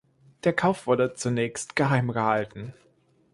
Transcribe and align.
Der 0.45 0.53
Kauf 0.53 0.87
wurde 0.87 1.13
zunächst 1.13 1.75
geheimgehalten. 1.75 2.73